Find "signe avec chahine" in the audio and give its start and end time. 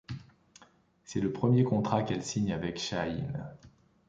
2.23-3.47